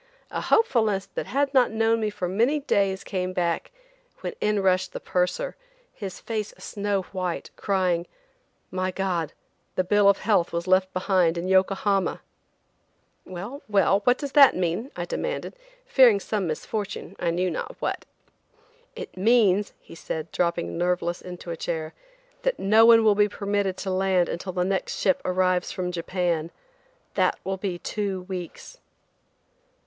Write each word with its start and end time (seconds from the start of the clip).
A 0.31 0.41
hopefulness 0.41 1.05
that 1.13 1.27
had 1.27 1.53
not 1.53 1.69
known 1.69 1.99
me 1.99 2.09
for 2.09 2.27
many 2.27 2.57
days 2.61 3.03
came 3.03 3.33
back, 3.33 3.69
when 4.21 4.33
in 4.41 4.59
rushed 4.59 4.93
the 4.93 4.99
purser, 4.99 5.55
his 5.93 6.19
face 6.19 6.55
a 6.57 6.61
snow 6.61 7.03
white, 7.11 7.51
crying: 7.55 8.07
"My 8.71 8.89
God, 8.89 9.33
the 9.75 9.83
bill 9.83 10.09
of 10.09 10.17
health 10.17 10.51
was 10.51 10.65
left 10.65 10.91
behind 10.91 11.37
in 11.37 11.47
Yokohama." 11.47 12.19
"Well–well–what 13.27 14.17
does 14.17 14.31
that 14.31 14.55
mean?" 14.55 14.89
I 14.95 15.05
demanded, 15.05 15.55
fearing 15.85 16.19
some 16.19 16.47
misfortune, 16.47 17.15
I 17.19 17.29
knew 17.29 17.51
not 17.51 17.75
what. 17.79 18.05
"It 18.95 19.15
means," 19.15 19.73
he 19.79 19.93
said, 19.93 20.31
dropping 20.31 20.79
nerveless 20.79 21.21
into 21.21 21.51
a 21.51 21.55
chair, 21.55 21.93
"that 22.41 22.57
no 22.57 22.87
one 22.87 23.03
will 23.03 23.13
be 23.13 23.29
permitted 23.29 23.77
to 23.77 23.91
land 23.91 24.29
until 24.29 24.51
the 24.51 24.65
next 24.65 24.97
ship 24.97 25.21
arrives 25.23 25.71
from 25.71 25.91
Japan. 25.91 26.49
That 27.13 27.37
will 27.43 27.57
be 27.57 27.77
two 27.77 28.21
weeks." 28.23 28.79